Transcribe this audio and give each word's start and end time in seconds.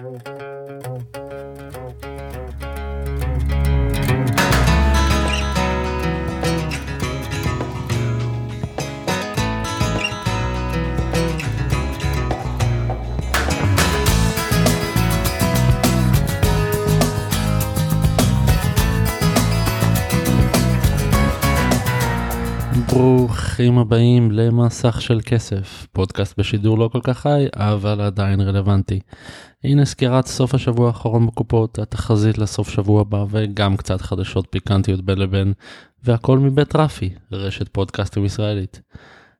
Thank 0.00 0.28
you. 0.28 0.47
ברוכים 22.92 23.78
הבאים 23.78 24.30
למסך 24.32 25.02
של 25.02 25.20
כסף, 25.24 25.86
פודקאסט 25.92 26.38
בשידור 26.38 26.78
לא 26.78 26.88
כל 26.92 27.00
כך 27.02 27.18
חי, 27.18 27.46
אבל 27.54 28.00
עדיין 28.00 28.40
רלוונטי. 28.40 29.00
הנה 29.64 29.84
סקירת 29.84 30.26
סוף 30.26 30.54
השבוע 30.54 30.86
האחרון 30.86 31.26
בקופות, 31.26 31.78
התחזית 31.78 32.38
לסוף 32.38 32.70
שבוע 32.70 33.00
הבא 33.00 33.24
וגם 33.30 33.76
קצת 33.76 34.00
חדשות 34.00 34.46
פיקנטיות 34.50 35.04
בין 35.04 35.18
לבין, 35.18 35.52
והכל 36.04 36.38
מבית 36.38 36.76
רפי, 36.76 37.10
רשת 37.32 37.68
פודקאסטים 37.68 38.24
ישראלית. 38.24 38.80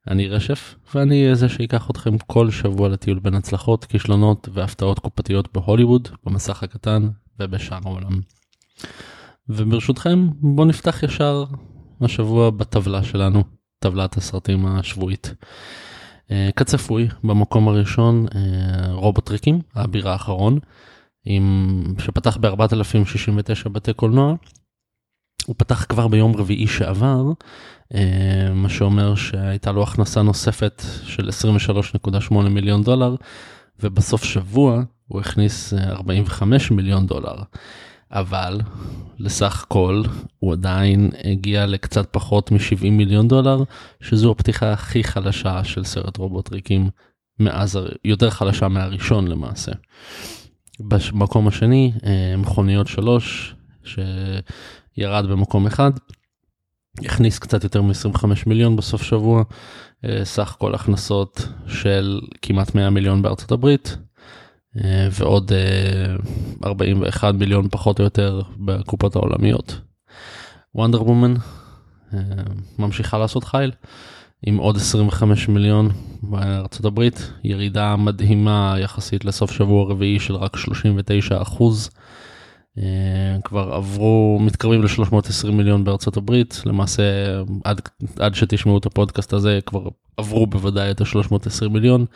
אני 0.09 0.29
רשף, 0.29 0.75
ואני 0.95 1.23
אהיה 1.23 1.35
זה 1.35 1.49
שיקח 1.49 1.91
אתכם 1.91 2.19
כל 2.19 2.51
שבוע 2.51 2.89
לטיול 2.89 3.19
בין 3.19 3.35
הצלחות, 3.35 3.85
כישלונות 3.85 4.49
והפתעות 4.53 4.99
קופתיות 4.99 5.49
בהוליווד, 5.55 6.09
במסך 6.27 6.63
הקטן 6.63 7.09
ובשאר 7.41 7.79
העולם. 7.85 8.21
וברשותכם, 9.49 10.29
בואו 10.41 10.67
נפתח 10.67 11.03
ישר 11.03 11.45
השבוע 12.01 12.51
בטבלה 12.51 13.03
שלנו, 13.03 13.45
טבלת 13.79 14.17
הסרטים 14.17 14.67
השבועית. 14.67 15.35
אה, 16.31 16.49
כצפוי, 16.57 17.09
במקום 17.25 17.69
הראשון 17.69 18.27
אה, 18.35 18.93
רובוטריקים, 18.93 19.61
האביר 19.75 20.09
האחרון, 20.09 20.59
עם, 21.25 21.83
שפתח 21.99 22.37
ב-4069 22.37 23.69
בתי 23.69 23.93
קולנוע. 23.93 24.35
הוא 25.47 25.55
פתח 25.59 25.87
כבר 25.89 26.09
ביום 26.09 26.37
רביעי 26.37 26.67
שעבר, 26.67 27.25
אה, 27.95 28.51
מה 28.55 28.69
שאומר 28.69 29.15
שהייתה 29.15 29.73
לו 29.73 29.83
הכנסה 29.83 30.23
נוספת 30.23 30.83
של 31.05 31.29
23.8 31.29 32.35
מיליון 32.35 32.83
דולר, 32.83 33.15
ובסוף 33.81 34.25
שבוע 34.25 34.83
הוא 35.07 35.21
הכניס 35.21 35.75
45 35.75 36.71
מיליון 36.71 37.07
דולר. 37.07 37.37
אבל 38.13 38.61
לסך 39.19 39.65
כל 39.69 40.03
הוא 40.39 40.53
עדיין 40.53 41.11
הגיע 41.25 41.67
לקצת 41.67 42.09
פחות 42.11 42.51
מ-70 42.51 42.91
מיליון 42.91 43.29
דולר, 43.29 43.63
שזו 44.01 44.31
הפתיחה 44.31 44.73
הכי 44.73 45.05
חלשה 45.05 45.65
של 45.65 45.85
סרט 45.85 46.17
רובוטריקים 46.17 46.91
מאז, 47.41 47.79
יותר 48.05 48.31
חלשה 48.31 48.69
מהראשון 48.69 49.29
למעשה. 49.29 49.73
במקום 50.81 51.49
השני, 51.49 51.93
אה, 52.05 52.37
מכוניות 52.37 52.87
3, 52.87 53.55
שירד 53.85 55.27
במקום 55.27 55.67
אחד, 55.67 55.91
הכניס 57.05 57.39
קצת 57.39 57.65
יותר 57.65 57.83
מ-25 57.83 58.25
מיליון 58.47 58.77
בסוף 58.77 59.03
שבוע, 59.03 59.43
אה, 60.05 60.25
סך 60.25 60.57
כל 60.59 60.75
הכנסות 60.75 61.49
של 61.67 62.21
כמעט 62.43 62.75
100 62.75 62.91
מיליון 62.91 63.23
בארצות 63.23 63.53
הברית, 63.53 63.97
ועוד 65.11 65.53
41 66.65 67.25
אה, 67.25 67.33
מיליון 67.33 67.69
פחות 67.71 67.99
או 67.99 68.05
יותר 68.05 68.41
בקופות 68.57 69.17
העולמיות. 69.17 69.81
וונדר 70.75 71.03
וומן 71.03 71.35
אה, 72.15 72.19
ממשיכה 72.79 73.19
לעשות 73.19 73.45
חייל 73.45 73.73
עם 74.47 74.57
עוד 74.57 74.77
25 74.77 75.49
מיליון 75.49 75.91
בארצות 76.23 76.85
הברית, 76.85 77.33
ירידה 77.45 77.97
מדהימה 77.97 78.75
יחסית 78.79 79.25
לסוף 79.25 79.53
שבוע 79.53 79.91
רביעי 79.91 80.21
של 80.21 80.35
רק 80.35 80.57
39 80.57 81.43
אחוז. 81.43 81.91
כבר 83.45 83.75
עברו, 83.75 84.39
מתקרבים 84.41 84.83
ל-320 84.83 85.51
מיליון 85.53 85.85
בארצות 85.85 86.17
הברית, 86.17 86.63
למעשה 86.67 87.03
עד, 87.65 87.81
עד 88.19 88.35
שתשמעו 88.35 88.79
את 88.79 88.87
הפודקאסט 88.87 89.33
הזה 89.33 89.59
כבר 89.67 89.89
עברו 90.17 90.47
בוודאי 90.47 90.91
את 90.91 91.01
ה-320 91.01 91.69
מיליון. 91.71 92.07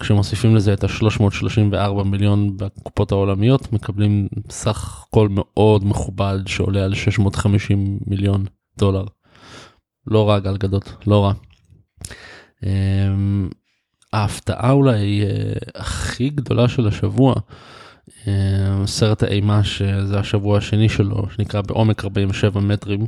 כשמוסיפים 0.00 0.56
לזה 0.56 0.72
את 0.72 0.84
ה-334 0.84 2.04
מיליון 2.04 2.56
בקופות 2.56 3.12
העולמיות, 3.12 3.72
מקבלים 3.72 4.28
סך 4.50 5.04
הכל 5.08 5.28
מאוד 5.30 5.84
מכובד 5.84 6.38
שעולה 6.46 6.84
על 6.84 6.94
650 6.94 7.98
מיליון 8.06 8.44
דולר. 8.78 9.04
לא 10.06 10.28
רע 10.28 10.38
גלגדות, 10.38 10.92
לא 11.06 11.24
רע. 11.24 11.32
אמ, 12.62 13.48
ההפתעה 14.12 14.70
אולי 14.70 15.22
אה, 15.22 15.52
הכי 15.74 16.30
גדולה 16.30 16.68
של 16.68 16.88
השבוע, 16.88 17.34
סרט 18.86 19.22
האימה 19.22 19.64
שזה 19.64 20.18
השבוע 20.18 20.58
השני 20.58 20.88
שלו, 20.88 21.26
שנקרא 21.36 21.60
בעומק 21.60 22.04
47 22.04 22.60
מטרים, 22.60 23.06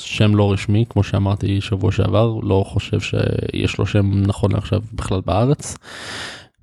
שם 0.00 0.36
לא 0.36 0.52
רשמי, 0.52 0.84
כמו 0.88 1.02
שאמרתי 1.02 1.60
שבוע 1.60 1.92
שעבר, 1.92 2.34
לא 2.42 2.64
חושב 2.66 3.00
שיש 3.00 3.78
לו 3.78 3.86
שם 3.86 4.22
נכון 4.26 4.52
לעכשיו 4.52 4.80
בכלל 4.92 5.20
בארץ. 5.26 5.76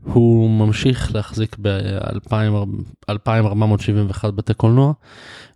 הוא 0.03 0.49
ממשיך 0.49 1.15
להחזיק 1.15 1.55
ב-2471 1.61 4.31
בתי 4.31 4.53
קולנוע, 4.53 4.93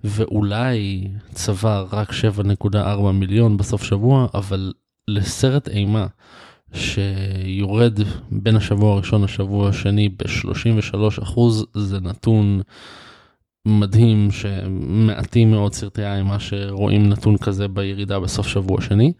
ואולי 0.03 1.07
צבר 1.33 1.87
רק 1.91 2.11
7.4 2.11 2.77
מיליון 3.13 3.57
בסוף 3.57 3.83
שבוע, 3.83 4.27
אבל 4.33 4.73
לסרט 5.07 5.67
אימה 5.67 6.05
שיורד 6.73 7.99
בין 8.31 8.55
השבוע 8.55 8.93
הראשון 8.93 9.23
לשבוע 9.23 9.69
השני 9.69 10.09
ב-33 10.09 11.23
אחוז, 11.23 11.65
זה 11.73 11.99
נתון 11.99 12.61
מדהים 13.67 14.31
שמעטים 14.31 15.51
מאוד 15.51 15.73
סרטי 15.73 16.05
אימה 16.05 16.39
שרואים 16.39 17.09
נתון 17.09 17.37
כזה 17.37 17.67
בירידה 17.67 18.19
בסוף 18.19 18.47
שבוע 18.47 18.81
שני. 18.81 19.13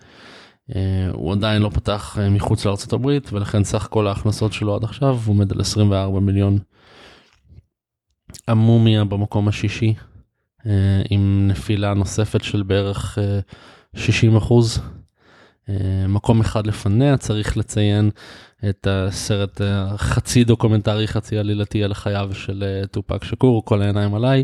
אה, 0.76 1.10
הוא 1.14 1.34
עדיין 1.34 1.62
לא 1.62 1.70
פתח 1.70 2.18
אה, 2.22 2.30
מחוץ 2.30 2.66
לארצות 2.66 2.94
הברית 2.94 3.34
ולכן 3.34 3.64
סך 3.64 3.88
כל 3.92 4.08
ההכנסות 4.08 4.54
שלו 4.54 4.76
עד 4.76 4.84
עכשיו 4.84 5.20
עומד 5.28 5.52
על 5.52 5.62
24 5.62 6.20
מיליון. 6.20 6.60
המומיה 8.48 9.04
במקום 9.04 9.48
השישי 9.48 9.94
אה, 10.66 11.02
עם 11.10 11.48
נפילה 11.48 11.94
נוספת 11.94 12.44
של 12.44 12.64
בערך 12.64 13.18
60 13.96 14.36
אחוז. 14.36 14.80
מקום 16.08 16.42
אחד 16.42 16.68
לפניה 16.68 17.18
צריך 17.18 17.58
לציין 17.58 18.10
את 18.70 18.88
הסרט 18.90 19.62
החצי 19.64 20.44
דוקומנטרי 20.44 21.08
חצי 21.08 21.38
עלילתי 21.38 21.84
על 21.84 21.94
חייו 21.94 22.30
של 22.34 22.84
טופאק 22.92 23.24
שאקור 23.24 23.66
כל 23.66 23.82
העיניים 23.82 24.16
עליי 24.16 24.44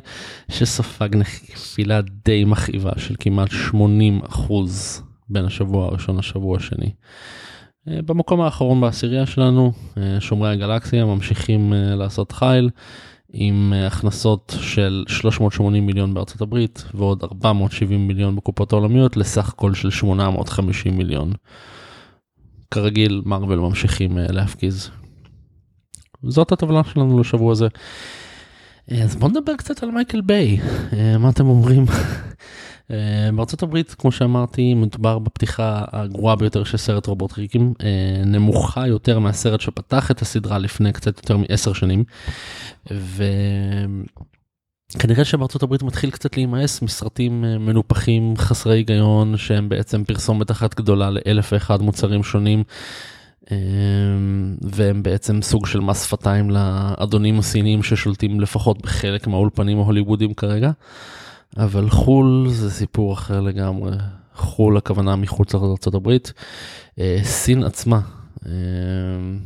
שספג 0.50 1.10
נפילה 1.16 2.02
די 2.26 2.46
מכאיבה 2.46 2.92
של 2.98 3.16
כמעט 3.20 3.50
80 3.52 4.22
אחוז. 4.30 5.04
בין 5.30 5.46
השבוע 5.46 5.86
הראשון 5.86 6.18
לשבוע 6.18 6.58
השני. 6.58 6.92
אה, 7.88 8.00
במקום 8.06 8.42
האחרון 8.42 8.82
בעשירייה 8.82 9.26
שלנו, 9.26 9.72
אה, 9.98 10.18
שומרי 10.20 10.52
הגלקסיה 10.52 11.06
ממשיכים 11.06 11.74
אה, 11.74 11.96
לעשות 11.96 12.32
חייל 12.32 12.70
עם 13.34 13.74
הכנסות 13.88 14.56
של 14.62 15.04
380 15.08 15.86
מיליון 15.86 16.14
בארצות 16.14 16.42
הברית 16.42 16.84
ועוד 16.94 17.24
470 17.24 18.08
מיליון 18.08 18.36
בקופות 18.36 18.74
העולמיות 18.74 19.18
לסך 19.18 19.54
כל 19.56 19.74
של 19.74 19.90
850 19.90 20.98
מיליון. 20.98 21.34
כרגיל 22.72 23.22
מרוויל 23.26 23.60
ממשיכים 23.60 24.18
להפגיז. 24.18 24.90
זאת 26.24 26.52
הטבלה 26.52 26.82
שלנו 26.84 27.20
לשבוע 27.20 27.52
הזה. 27.52 27.68
אז 29.04 29.16
בוא 29.16 29.30
נדבר 29.30 29.56
קצת 29.56 29.84
על 29.84 29.92
מייקל 29.92 30.22
ביי, 30.22 30.60
מה 31.20 31.30
אתם 31.30 31.46
אומרים? 31.46 31.86
אה, 32.94 33.32
בארצות 33.36 33.64
הברית, 33.64 33.96
כמו 33.98 34.12
שאמרתי, 34.12 34.74
מדובר 34.74 35.20
בפתיחה 35.20 35.86
הגרועה 35.92 36.36
ביותר 36.36 36.64
של 36.64 36.78
סרט 36.78 37.08
רובוטריקים, 37.08 37.74
אה, 37.84 38.24
נמוכה 38.26 38.88
יותר 38.88 39.20
מהסרט 39.20 39.62
שפתח 39.62 40.12
את 40.12 40.22
הסדרה 40.22 40.58
לפני 40.58 40.94
קצת 40.94 41.18
יותר 41.18 41.38
מעשר 41.38 41.74
שנים. 41.74 42.04
וכנראה 44.92 45.26
שבארצות 45.26 45.64
הברית 45.64 45.84
מתחיל 45.84 46.10
קצת 46.10 46.38
להימאס 46.38 46.82
מסרטים 46.82 47.46
אה, 47.46 47.58
מנופחים 47.58 48.34
חסרי 48.38 48.78
היגיון 48.78 49.38
שהם 49.38 49.70
בעצם 49.70 50.04
פרסומת 50.04 50.52
אחת 50.52 50.76
גדולה 50.76 51.10
לאלף 51.10 51.54
ואחד 51.54 51.82
מוצרים 51.82 52.24
שונים. 52.24 52.64
והם 54.62 55.04
בעצם 55.04 55.42
סוג 55.42 55.66
של 55.66 55.80
מס 55.80 56.08
שפתיים 56.08 56.50
לאדונים 56.50 57.40
הסינים 57.40 57.84
ששולטים 57.84 58.40
לפחות 58.40 58.82
בחלק 58.82 59.28
מהאולפנים 59.28 59.80
ההוליוודיים 59.80 60.34
כרגע. 60.34 60.72
אבל 61.58 61.90
חו"ל 61.90 62.46
זה 62.50 62.72
סיפור 62.72 63.14
אחר 63.14 63.42
לגמרי. 63.42 63.92
חו"ל 64.36 64.78
הכוונה 64.78 65.16
מחוץ 65.16 65.54
לארה"ב. 65.54 66.18
אה, 67.00 67.20
סין 67.24 67.64
עצמה, 67.64 68.02
אה, 68.46 68.52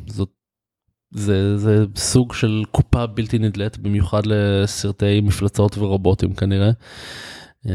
זאת, 0.07 0.29
זה, 1.11 1.57
זה 1.57 1.85
סוג 1.95 2.33
של 2.33 2.63
קופה 2.71 3.05
בלתי 3.05 3.39
נדלית, 3.39 3.77
במיוחד 3.77 4.21
לסרטי 4.25 5.21
מפלצות 5.21 5.77
ורובוטים 5.77 6.33
כנראה. 6.33 6.71
אה, 7.65 7.71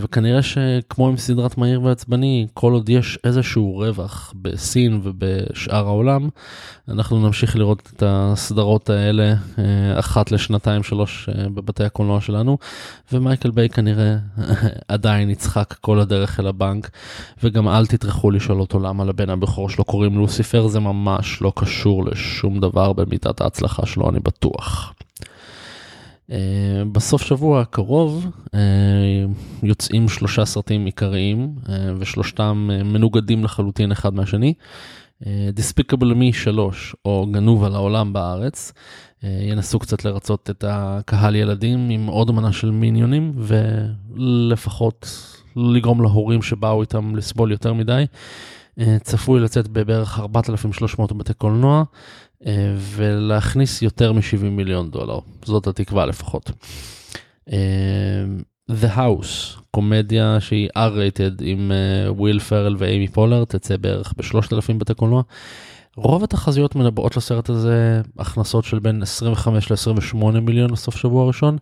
וכנראה 0.00 0.42
שכמו 0.42 1.08
עם 1.08 1.16
סדרת 1.16 1.58
מהיר 1.58 1.82
ועצבני, 1.82 2.46
כל 2.54 2.72
עוד 2.72 2.88
יש 2.88 3.18
איזשהו 3.24 3.76
רווח 3.76 4.32
בסין 4.42 5.00
ובשאר 5.02 5.86
העולם, 5.86 6.28
אנחנו 6.88 7.26
נמשיך 7.26 7.56
לראות 7.56 7.90
את 7.94 8.02
הסדרות 8.06 8.90
האלה 8.90 9.34
אה, 9.58 9.98
אחת 9.98 10.32
לשנתיים 10.32 10.82
שלוש 10.82 11.28
אה, 11.28 11.48
בבתי 11.48 11.84
הקולנוע 11.84 12.20
שלנו, 12.20 12.58
ומייקל 13.12 13.50
ביי 13.50 13.68
כנראה 13.68 14.16
עדיין 14.88 15.30
יצחק 15.30 15.74
כל 15.80 16.00
הדרך 16.00 16.40
אל 16.40 16.46
הבנק, 16.46 16.90
וגם 17.42 17.68
אל 17.68 17.86
תטרחו 17.86 18.30
לשאול 18.30 18.60
אותו 18.60 18.78
למה 18.78 19.04
לבן 19.04 19.30
הבכור 19.30 19.70
שלו 19.70 19.84
קוראים 19.84 20.18
לוסיפר, 20.18 20.66
זה 20.66 20.80
ממש 20.80 21.42
לא 21.42 21.52
קשור 21.56 22.04
לשום 22.04 22.60
דבר 22.60 22.92
במידת 22.92 23.40
ההצלחה 23.40 23.86
שלו, 23.86 24.10
אני 24.10 24.20
בטוח. 24.20 24.94
Uh, 26.30 26.32
בסוף 26.92 27.22
שבוע 27.22 27.60
הקרוב 27.60 28.26
uh, 28.46 28.58
יוצאים 29.62 30.08
שלושה 30.08 30.44
סרטים 30.44 30.86
עיקריים 30.86 31.54
uh, 31.64 31.68
ושלושתם 31.98 32.68
מנוגדים 32.84 33.44
לחלוטין 33.44 33.92
אחד 33.92 34.14
מהשני. 34.14 34.54
Despicable 35.22 36.14
Me 36.14 36.32
3 36.32 36.94
או 37.04 37.26
גנוב 37.30 37.64
על 37.64 37.74
העולם 37.74 38.12
בארץ 38.12 38.72
ינסו 39.22 39.78
קצת 39.78 40.04
לרצות 40.04 40.50
את 40.50 40.64
הקהל 40.68 41.36
ילדים 41.36 41.90
עם 41.90 42.06
עוד 42.06 42.30
מנה 42.30 42.52
של 42.52 42.70
מיניונים 42.70 43.32
ולפחות 43.36 45.08
לגרום 45.56 46.02
להורים 46.02 46.42
שבאו 46.42 46.82
איתם 46.82 47.16
לסבול 47.16 47.52
יותר 47.52 47.72
מדי. 47.72 48.04
צפוי 49.02 49.40
לצאת 49.40 49.68
בבערך 49.68 50.18
4,300 50.18 51.12
בתי 51.12 51.34
קולנוע. 51.34 51.84
אה, 52.46 52.74
ולהכניס 52.78 53.82
יותר 53.82 54.12
מ-70 54.12 54.44
מיליון 54.50 54.90
דולר, 54.90 55.18
זאת 55.44 55.66
התקווה 55.66 56.06
לפחות. 56.06 56.50
אה, 57.52 58.24
The 58.70 58.96
House, 58.96 59.60
קומדיה 59.70 60.40
שהיא 60.40 60.68
R-rated 60.76 61.40
עם 61.40 61.72
וויל 62.08 62.38
פרל 62.38 62.76
ואימי 62.78 63.08
פולר, 63.08 63.44
תצא 63.44 63.76
בערך 63.76 64.14
ב-3,000 64.16 64.74
בתי 64.78 64.94
קולנוע. 64.94 65.22
רוב 65.96 66.24
התחזיות 66.24 66.76
מנבאות 66.76 67.16
לסרט 67.16 67.48
הזה 67.48 68.00
הכנסות 68.18 68.64
של 68.64 68.78
בין 68.78 69.02
25 69.02 69.70
ל-28 69.70 70.40
מיליון 70.40 70.70
לסוף 70.70 70.96
שבוע 70.96 71.26
ראשון. 71.26 71.58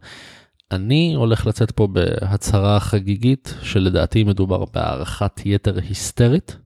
אני 0.71 1.15
הולך 1.15 1.47
לצאת 1.47 1.71
פה 1.71 1.87
בהצהרה 1.87 2.81
חגיגית 2.81 3.55
שלדעתי 3.63 4.25
מדובר 4.25 4.65
בהערכת 4.75 5.41
יתר 5.45 5.79
היסטרית. 5.89 6.57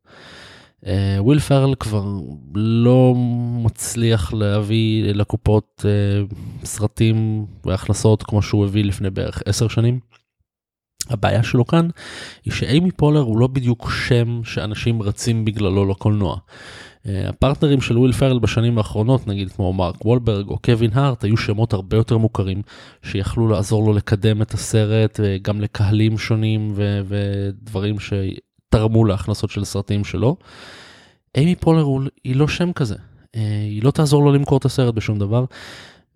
אה, 0.86 1.16
וויל 1.18 1.38
פארל 1.38 1.74
כבר 1.74 2.04
לא 2.54 3.14
מצליח 3.64 4.32
להביא 4.32 5.04
לקופות 5.04 5.84
אה, 5.84 6.34
סרטים 6.64 7.46
והכנסות 7.64 8.22
כמו 8.22 8.42
שהוא 8.42 8.64
הביא 8.64 8.84
לפני 8.84 9.10
בערך 9.10 9.42
10 9.46 9.68
שנים. 9.68 10.00
הבעיה 11.10 11.42
שלו 11.42 11.66
כאן 11.66 11.88
היא 12.44 12.52
שאיימי 12.52 12.90
פולר 12.90 13.20
הוא 13.20 13.38
לא 13.38 13.46
בדיוק 13.46 13.90
שם 13.90 14.40
שאנשים 14.44 15.02
רצים 15.02 15.44
בגללו 15.44 15.84
לקולנוע. 15.84 16.36
אה, 16.36 17.08
הפרטנרים 17.28 17.80
של 17.80 17.98
וויל 17.98 18.12
פארל 18.12 18.38
בשנים 18.38 18.78
האחרונות 18.78 19.26
נגיד 19.26 19.52
כמו 19.52 19.72
מרק 19.72 20.04
וולברג 20.04 20.48
או 20.48 20.58
קווין 20.58 20.90
הארט 20.94 21.24
היו 21.24 21.36
שמות 21.36 21.72
הרבה 21.72 21.96
יותר 21.96 22.18
מוכרים 22.18 22.62
שיכלו 23.02 23.48
לעזור 23.48 23.86
לו 23.86 23.92
לקדם 23.92 24.42
את 24.42 24.54
הסרט 24.54 25.20
גם 25.42 25.60
לקהלים 25.60 26.18
שונים 26.18 26.72
ו- 26.74 27.00
ודברים. 27.08 27.96
תרמו 28.68 29.04
להכנסות 29.04 29.50
של 29.50 29.64
סרטים 29.64 30.04
שלו. 30.04 30.36
איימי 31.34 31.54
פולר 31.54 31.86
היא 32.24 32.36
לא 32.36 32.48
שם 32.48 32.72
כזה, 32.72 32.96
אה, 33.36 33.40
היא 33.70 33.82
לא 33.82 33.90
תעזור 33.90 34.24
לו 34.24 34.32
למכור 34.32 34.58
את 34.58 34.64
הסרט 34.64 34.94
בשום 34.94 35.18
דבר. 35.18 35.44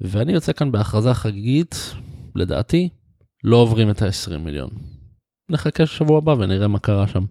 ואני 0.00 0.32
יוצא 0.32 0.52
כאן 0.52 0.72
בהכרזה 0.72 1.14
חגיגית, 1.14 1.94
לדעתי, 2.34 2.88
לא 3.44 3.56
עוברים 3.56 3.90
את 3.90 4.02
ה-20 4.02 4.38
מיליון. 4.38 4.70
נחכה 5.50 5.86
שבוע 5.86 6.18
הבא 6.18 6.30
ונראה 6.38 6.68
מה 6.68 6.78
קרה 6.78 7.08
שם. 7.08 7.24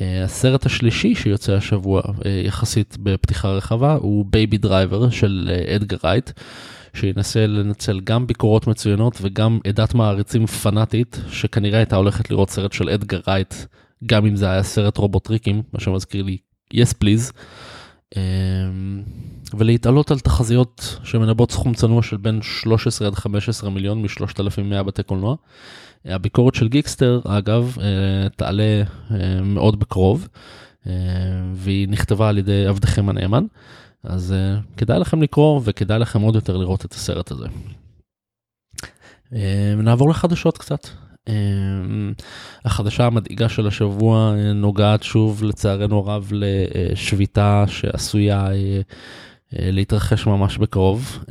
אה, 0.00 0.24
הסרט 0.24 0.66
השלישי 0.66 1.14
שיוצא 1.14 1.52
השבוע 1.52 2.02
אה, 2.26 2.42
יחסית 2.44 2.96
בפתיחה 3.02 3.48
רחבה 3.48 3.94
הוא 3.94 4.24
Baby 4.30 4.58
Driver 4.58 5.10
של 5.10 5.50
אדגר 5.76 5.96
רייט. 6.04 6.30
שינסה 6.94 7.46
לנצל 7.46 8.00
גם 8.00 8.26
ביקורות 8.26 8.66
מצוינות 8.66 9.18
וגם 9.20 9.58
עדת 9.66 9.94
מעריצים 9.94 10.46
פנאטית 10.46 11.20
שכנראה 11.30 11.78
הייתה 11.78 11.96
הולכת 11.96 12.30
לראות 12.30 12.50
סרט 12.50 12.72
של 12.72 12.88
אדגר 12.88 13.20
רייט 13.28 13.54
גם 14.06 14.26
אם 14.26 14.36
זה 14.36 14.50
היה 14.50 14.62
סרט 14.62 14.96
רובוטריקים, 14.96 15.62
מה 15.72 15.80
שמזכיר 15.80 16.22
לי 16.22 16.38
yes 16.74 16.94
please, 17.04 17.32
אמ, 18.16 19.02
ולהתעלות 19.54 20.10
על 20.10 20.18
תחזיות 20.18 20.98
שמנבאות 21.04 21.50
סכום 21.50 21.74
צנוע 21.74 22.02
של 22.02 22.16
בין 22.16 22.42
13 22.42 23.08
עד 23.08 23.14
15 23.14 23.70
מיליון 23.70 24.02
מ-3,100 24.02 24.82
בתי 24.82 25.02
קולנוע. 25.02 25.36
הביקורת 26.04 26.54
של 26.54 26.68
גיקסטר 26.68 27.20
אגב 27.24 27.76
אה, 27.80 28.28
תעלה 28.36 28.82
אה, 29.10 29.42
מאוד 29.42 29.80
בקרוב 29.80 30.28
אה, 30.86 30.92
והיא 31.54 31.88
נכתבה 31.88 32.28
על 32.28 32.38
ידי 32.38 32.66
עבדכם 32.66 33.08
הנאמן 33.08 33.44
אז 34.02 34.34
כדאי 34.76 34.98
לכם 34.98 35.22
לקרוא 35.22 35.60
וכדאי 35.64 35.98
לכם 35.98 36.20
עוד 36.20 36.34
יותר 36.34 36.56
לראות 36.56 36.84
את 36.84 36.92
הסרט 36.92 37.30
הזה. 37.30 37.46
נעבור 39.76 40.10
לחדשות 40.10 40.58
קצת. 40.58 40.86
אמ, 41.28 42.12
החדשה 42.64 43.06
המדאיגה 43.06 43.48
של 43.48 43.66
השבוע 43.66 44.34
אה, 44.36 44.52
נוגעת 44.52 45.02
שוב 45.02 45.44
לצערנו 45.44 45.98
הרב 45.98 46.30
לשביתה 46.32 47.64
שעשויה 47.68 48.46
אה, 48.46 48.52
אה, 48.52 49.70
להתרחש 49.70 50.26
ממש 50.26 50.58
בקרוב. 50.58 51.24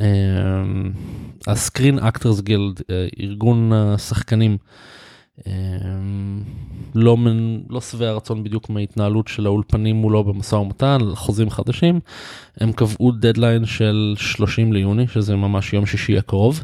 ה 1.48 1.55
Screen 1.55 2.00
Actors 2.00 2.42
Guild, 2.42 2.82
ארגון 3.20 3.74
השחקנים, 3.74 4.58
לא, 6.96 7.18
לא 7.70 7.82
שבע 7.82 8.12
רצון 8.12 8.44
בדיוק 8.44 8.70
מההתנהלות 8.70 9.28
של 9.28 9.46
האולפנים 9.46 9.96
מולו 9.96 10.24
במשא 10.24 10.56
ומתן, 10.56 10.98
חוזים 11.14 11.50
חדשים, 11.50 12.00
הם 12.58 12.72
קבעו 12.72 13.12
דדליין 13.12 13.66
של 13.66 14.14
30 14.18 14.74
ליוני, 14.74 15.08
שזה 15.08 15.36
ממש 15.36 15.74
יום 15.74 15.86
שישי 15.86 16.18
הקרוב. 16.18 16.64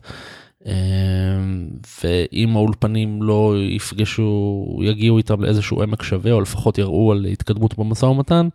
אמ, 0.66 1.70
ואם 2.04 2.56
האולפנים 2.56 3.24
לא 3.24 3.56
יפגשו, 3.70 4.66
יגיעו 4.82 5.18
איתם 5.18 5.42
לאיזשהו 5.42 5.82
עמק 5.82 6.04
שווה, 6.04 6.32
או 6.32 6.42
לפחות 6.42 6.78
יראו 6.78 7.12
על 7.12 7.26
התקדמות 7.26 7.78
במשא 7.78 8.06
ומתן, 8.06 8.48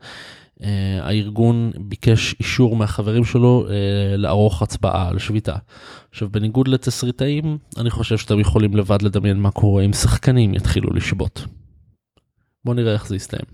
אה, 0.63 0.99
הארגון 1.03 1.73
ביקש 1.81 2.35
אישור 2.41 2.77
מהחברים 2.77 3.25
שלו 3.25 3.67
אה, 3.71 4.17
לערוך 4.17 4.63
הצבעה 4.63 5.09
על 5.09 5.19
שביתה. 5.19 5.57
עכשיו 6.11 6.29
בניגוד 6.29 6.69
לתסריטאים, 6.69 7.59
אני 7.77 7.91
חושב 7.91 8.19
שאתם 8.19 8.41
יכולים 8.41 8.77
לבד 8.77 9.03
לדמיין 9.03 9.37
מה 9.37 9.51
קורה 9.51 9.83
אם 9.83 9.93
שחקנים 9.93 10.55
יתחילו 10.55 10.91
לשבות. 10.91 11.45
בואו 12.65 12.77
נראה 12.77 12.93
איך 12.93 13.07
זה 13.07 13.17
יסתיים. 13.17 13.45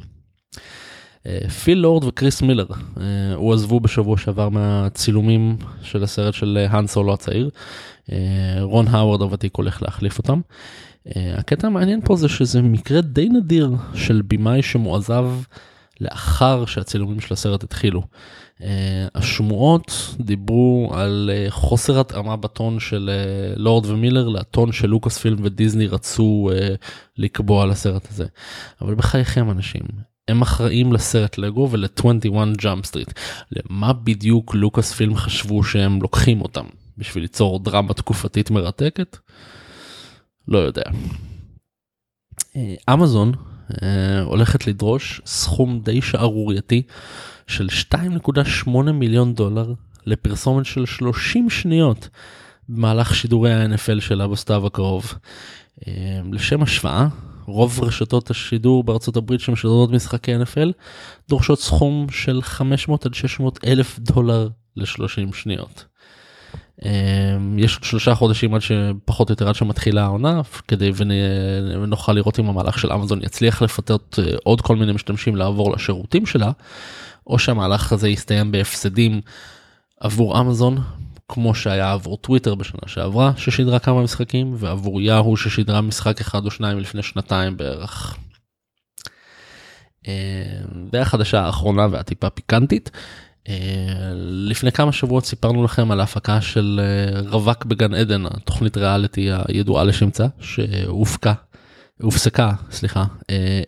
אה, 1.26 1.50
פיל 1.64 1.78
לורד 1.78 2.04
וקריס 2.04 2.42
מילר 2.42 2.66
הועזבו 3.34 3.80
בשבוע 3.80 4.16
שעבר 4.18 4.48
מהצילומים 4.48 5.56
של 5.82 6.02
הסרט 6.02 6.34
של 6.34 6.66
האן 6.70 6.86
סולו 6.86 7.14
הצעיר. 7.14 7.50
אה, 8.12 8.18
רון 8.60 8.88
האוורד 8.88 9.22
הוותיק 9.22 9.56
הולך 9.56 9.82
להחליף 9.82 10.18
אותם. 10.18 10.40
אה, 11.16 11.34
הקטע 11.36 11.66
המעניין 11.66 12.00
פה 12.04 12.16
זה 12.16 12.28
שזה 12.28 12.62
מקרה 12.62 13.00
די 13.00 13.28
נדיר 13.28 13.70
של 13.94 14.22
במאי 14.28 14.62
שמועזב 14.62 15.30
לאחר 16.00 16.64
שהצילומים 16.64 17.20
של 17.20 17.34
הסרט 17.34 17.64
התחילו. 17.64 18.02
השמועות 19.14 20.14
דיברו 20.20 20.90
על 20.94 21.30
חוסר 21.48 22.00
התאמה 22.00 22.36
בטון 22.36 22.80
של 22.80 23.10
לורד 23.56 23.86
ומילר 23.86 24.28
לטון 24.28 24.72
של 24.72 24.88
לוקאס 24.88 25.18
פילם 25.18 25.36
ודיסני 25.42 25.86
רצו 25.86 26.50
לקבוע 27.18 27.62
על 27.62 27.70
הסרט 27.70 28.08
הזה. 28.10 28.26
אבל 28.80 28.94
בחייכם 28.94 29.50
אנשים, 29.50 29.82
הם 30.32 30.42
אחראים 30.42 30.92
לסרט 30.92 31.38
לגו 31.38 31.68
ול-21 31.70 32.56
Jump 32.56 32.86
Street. 32.86 33.12
למה 33.52 33.92
בדיוק 33.92 34.54
לוקאס 34.54 34.92
פילם 34.92 35.16
חשבו 35.16 35.64
שהם 35.64 36.02
לוקחים 36.02 36.40
אותם? 36.40 36.64
בשביל 36.98 37.24
ליצור 37.24 37.58
דרמה 37.58 37.94
תקופתית 37.94 38.50
מרתקת? 38.50 39.16
לא 40.48 40.58
יודע. 40.58 40.82
אה, 42.56 42.94
אמזון 42.94 43.32
אה, 43.82 44.20
הולכת 44.20 44.66
לדרוש 44.66 45.20
סכום 45.26 45.80
די 45.80 46.02
שערורייתי 46.02 46.82
של 47.46 47.68
2.8 47.94 48.70
מיליון 48.92 49.34
דולר 49.34 49.74
לפרסומת 50.06 50.66
של 50.66 50.86
30 50.86 51.50
שניות 51.50 52.08
במהלך 52.68 53.14
שידורי 53.14 53.52
ה-NFL 53.54 54.00
שלה 54.00 54.28
בסתיו 54.28 54.66
הקרוב. 54.66 55.14
אה, 55.88 56.20
לשם 56.32 56.62
השוואה, 56.62 57.08
רוב 57.46 57.80
רשתות 57.82 58.30
השידור 58.30 58.84
בארצות 58.84 59.16
הברית 59.16 59.40
שמשדרות 59.40 59.90
משחקי 59.90 60.34
NFL 60.36 60.68
דורשות 61.28 61.60
סכום 61.60 62.06
של 62.10 62.42
500 62.42 63.06
עד 63.06 63.14
600 63.14 63.64
אלף 63.64 63.98
דולר 63.98 64.48
ל-30 64.76 65.34
שניות. 65.34 65.84
אמ, 66.84 67.58
יש 67.58 67.78
שלושה 67.82 68.14
חודשים 68.14 68.54
עד 68.54 68.60
שפחות 68.60 69.28
או 69.28 69.32
יותר 69.32 69.48
עד 69.48 69.54
שמתחילה 69.54 70.02
העונה 70.02 70.40
כדי 70.68 70.90
ונוכל 70.94 72.12
לראות 72.12 72.38
אם 72.38 72.48
המהלך 72.48 72.78
של 72.78 72.92
אמזון 72.92 73.22
יצליח 73.22 73.62
לפתות 73.62 74.18
אה, 74.18 74.36
עוד 74.44 74.60
כל 74.60 74.76
מיני 74.76 74.92
משתמשים 74.92 75.36
לעבור 75.36 75.72
לשירותים 75.72 76.26
שלה 76.26 76.50
או 77.26 77.38
שהמהלך 77.38 77.92
הזה 77.92 78.08
יסתיים 78.08 78.52
בהפסדים 78.52 79.20
עבור 80.00 80.40
אמזון 80.40 80.78
כמו 81.32 81.54
שהיה 81.54 81.92
עבור 81.92 82.16
טוויטר 82.16 82.54
בשנה 82.54 82.80
שעברה 82.86 83.32
ששידרה 83.36 83.78
כמה 83.78 84.02
משחקים 84.02 84.54
ועבור 84.58 85.00
יאהו 85.00 85.36
ששידרה 85.36 85.80
משחק 85.80 86.20
אחד 86.20 86.44
או 86.44 86.50
שניים 86.50 86.78
לפני 86.78 87.02
שנתיים 87.02 87.56
בערך. 87.56 88.16
והחדשה 90.92 91.40
האחרונה 91.40 91.86
והטיפה 91.90 92.30
פיקנטית. 92.30 92.90
לפני 94.16 94.72
כמה 94.72 94.92
שבועות 94.92 95.26
סיפרנו 95.26 95.64
לכם 95.64 95.90
על 95.90 96.00
ההפקה 96.00 96.40
של 96.40 96.80
רווק 97.26 97.64
בגן 97.64 97.94
עדן 97.94 98.26
התוכנית 98.26 98.76
ריאליטי 98.76 99.28
הידועה 99.48 99.84
לשמצה 99.84 100.26
שהופקה 100.40 101.32
הופסקה 102.02 102.52
סליחה 102.70 103.04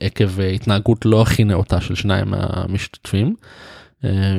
עקב 0.01 0.41
התנהגות 0.41 1.05
לא 1.05 1.23
הכי 1.23 1.45
נאותה 1.45 1.81
של 1.81 1.95
שניים 1.95 2.31
מהמשתתפים. 2.31 3.35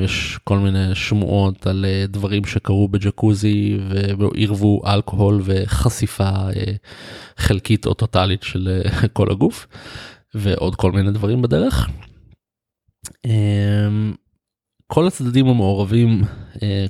יש 0.04 0.38
כל 0.44 0.58
מיני 0.58 0.94
שמועות 0.94 1.66
על 1.66 1.84
דברים 2.08 2.44
שקרו 2.44 2.88
בג'קוזי 2.88 3.78
ועירבו 4.18 4.82
אלכוהול 4.86 5.42
וחשיפה 5.44 6.30
חלקית 7.36 7.86
או 7.86 7.94
טוטאלית 7.94 8.42
של 8.42 8.82
כל 9.12 9.30
הגוף 9.30 9.66
ועוד 10.34 10.76
כל 10.76 10.92
מיני 10.92 11.10
דברים 11.10 11.42
בדרך. 11.42 11.88
כל 14.86 15.06
הצדדים 15.06 15.46
המעורבים 15.46 16.22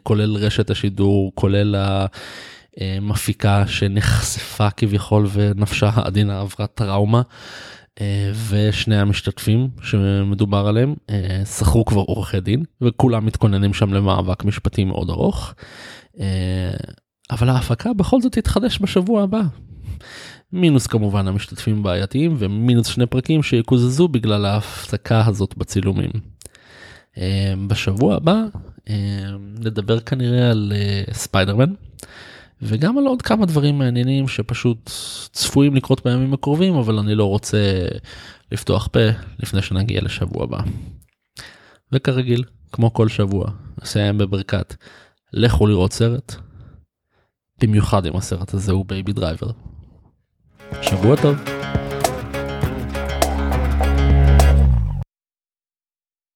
כולל 0.03 0.37
רשת 0.37 0.71
השידור 0.71 1.33
כולל 1.35 1.77
המפיקה 2.77 3.67
שנחשפה 3.67 4.71
כביכול 4.71 5.27
ונפשה 5.33 5.91
העדינה 5.95 6.41
עברה 6.41 6.67
טראומה. 6.67 7.23
ושני 8.49 8.97
המשתתפים 8.97 9.69
שמדובר 9.83 10.67
עליהם 10.67 10.95
שכרו 11.59 11.85
כבר 11.85 12.01
עורכי 12.01 12.41
דין 12.41 12.65
וכולם 12.81 13.27
מתכוננים 13.27 13.75
שם 13.75 13.93
למאבק 13.93 14.45
משפטי 14.45 14.85
מאוד 14.85 15.11
ארוך. 15.11 15.55
אבל 17.31 17.49
ההפקה 17.49 17.93
בכל 17.93 18.21
זאת 18.21 18.33
תתחדש 18.33 18.79
בשבוע 18.79 19.23
הבא. 19.23 19.41
מינוס 20.53 20.87
כמובן 20.87 21.29
המשתתפים 21.29 21.83
בעייתיים 21.83 22.37
ומינוס 22.39 22.87
שני 22.87 23.07
פרקים 23.07 23.43
שיקוזזו 23.43 24.09
בגלל 24.09 24.45
ההפסקה 24.45 25.27
הזאת 25.27 25.55
בצילומים. 25.57 26.11
בשבוע 27.69 28.17
הבא 28.17 28.43
נדבר 29.59 30.01
כנראה 30.01 30.51
על 30.51 30.73
ספיידרמן. 31.13 31.73
וגם 32.63 32.99
על 32.99 33.07
עוד 33.07 33.23
כמה 33.23 33.47
דברים 33.47 33.79
מעניינים 33.79 34.29
שפשוט 34.29 34.91
צפויים 35.33 35.75
לקרות 35.75 36.05
בימים 36.05 36.35
הקרובים 36.35 36.75
אבל 36.75 36.99
אני 36.99 37.15
לא 37.15 37.25
רוצה 37.25 37.87
לפתוח 38.53 38.89
פה 38.93 39.01
לפני 39.39 39.63
שנגיע 39.63 40.01
לשבוע 40.01 40.45
הבא. 40.45 40.59
וכרגיל 41.93 42.45
כמו 42.73 42.93
כל 42.93 43.09
שבוע 43.09 43.51
נסיים 43.83 44.19
בברכת 44.19 44.75
לכו 45.33 45.67
לראות 45.67 45.93
סרט. 45.93 46.35
במיוחד 47.61 48.07
אם 48.07 48.17
הסרט 48.17 48.55
הזה 48.55 48.73
הוא 48.73 48.85
בייבי 48.87 49.13
דרייבר. 49.13 49.51
שבוע 50.83 51.17
טוב. 51.17 51.56